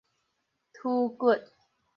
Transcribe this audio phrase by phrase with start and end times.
[0.73, 1.37] 鋤骨